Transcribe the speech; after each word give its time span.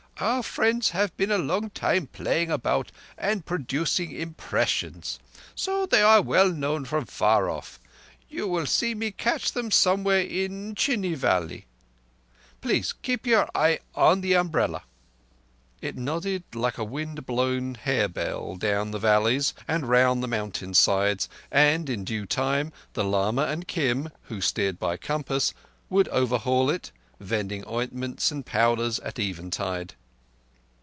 Our 0.19 0.43
friends 0.43 0.91
have 0.91 1.17
been 1.17 1.31
a 1.31 1.39
long 1.39 1.71
time 1.71 2.05
playing 2.05 2.51
about 2.51 2.91
and 3.17 3.43
producing 3.43 4.11
impressions. 4.11 5.17
So 5.55 5.87
they 5.87 6.03
are 6.03 6.21
well 6.21 6.51
known 6.51 6.85
from 6.85 7.07
far 7.07 7.49
off. 7.49 7.79
You 8.29 8.47
will 8.47 8.67
see 8.67 8.93
me 8.93 9.09
catch 9.09 9.51
them 9.53 9.71
somewhere 9.71 10.19
in 10.21 10.75
Chini 10.75 11.15
valley. 11.15 11.65
Please 12.61 12.93
keep 13.01 13.25
your 13.25 13.49
eye 13.55 13.79
on 13.95 14.21
the 14.21 14.35
umbrella." 14.35 14.83
It 15.81 15.97
nodded 15.97 16.43
like 16.53 16.77
a 16.77 16.83
wind 16.83 17.25
blown 17.25 17.73
harebell 17.73 18.57
down 18.57 18.91
the 18.91 18.99
valleys 18.99 19.55
and 19.67 19.89
round 19.89 20.21
the 20.21 20.27
mountain 20.27 20.75
sides, 20.75 21.29
and 21.51 21.89
in 21.89 22.03
due 22.05 22.27
time 22.27 22.71
the 22.93 23.03
lama 23.03 23.45
and 23.47 23.67
Kim, 23.67 24.09
who 24.25 24.39
steered 24.39 24.77
by 24.77 24.97
compass, 24.97 25.51
would 25.89 26.07
overhaul 26.09 26.69
it, 26.69 26.91
vending 27.19 27.67
ointments 27.67 28.29
and 28.29 28.45
powders 28.45 28.99
at 28.99 29.17
eventide. 29.17 29.95